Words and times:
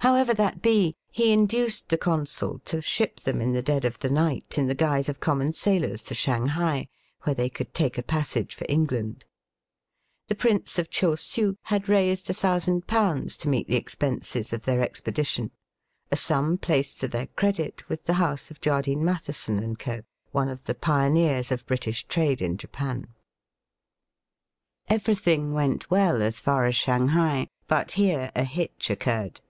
However 0.00 0.34
that 0.34 0.62
be, 0.62 0.94
he 1.10 1.32
induced 1.32 1.88
the 1.88 1.98
consul 1.98 2.60
to 2.66 2.80
ship 2.80 3.18
them 3.20 3.40
in 3.40 3.52
the 3.52 3.62
dead 3.62 3.84
of 3.84 3.98
the 3.98 4.10
night 4.10 4.56
in 4.56 4.68
the 4.68 4.74
guise 4.74 5.08
of 5.08 5.18
common 5.18 5.52
sailors 5.52 6.02
to 6.04 6.14
Shanghai, 6.14 6.88
where 7.22 7.34
they 7.34 7.48
could 7.48 7.74
take 7.74 7.98
a 7.98 8.04
passage 8.04 8.54
for 8.54 8.66
England. 8.68 9.24
The 10.28 10.36
Prince 10.36 10.78
of 10.78 10.90
Chosiu 10.90 11.56
had 11.62 11.88
raised 11.88 12.26
£1000 12.28 13.36
to 13.38 13.48
meet 13.48 13.66
the 13.68 13.74
expenses 13.76 14.52
of 14.52 14.64
their 14.64 14.86
expe 14.86 15.12
dition, 15.12 15.50
a 16.12 16.16
sum 16.16 16.56
placed 16.58 17.00
to 17.00 17.08
their 17.08 17.26
credit 17.28 17.88
with 17.88 18.04
the 18.04 18.14
house 18.20 18.48
of 18.50 18.60
Jardine, 18.60 19.04
Matheson, 19.04 19.58
and 19.58 19.76
Co., 19.78 20.02
one 20.30 20.48
of 20.48 20.64
the 20.64 20.74
pioneers 20.74 21.50
of 21.50 21.66
British 21.66 22.04
trade 22.06 22.40
in 22.40 22.58
Japan. 22.58 23.08
Digitized 23.08 23.96
by 23.96 24.86
VjOOQIC 24.86 24.86
24 24.86 24.90
EAST 24.90 24.90
BT 24.90 24.94
WEST. 24.94 25.02
Everything 25.26 25.52
went 25.52 25.90
well 25.90 26.22
as 26.22 26.38
far 26.38 26.66
as 26.66 26.76
Shanghai; 26.76 27.48
but 27.66 27.92
here 27.92 28.30
a 28.36 28.44
hitch 28.44 28.90
occurred. 28.90 29.40